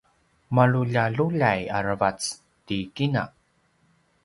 [0.55, 2.19] maluljaluljay aravac
[2.65, 3.23] ti kina